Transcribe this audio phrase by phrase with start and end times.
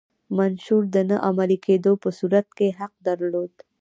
[0.37, 3.53] منشور د نه عملي کېدو په صورت کې حق درلود.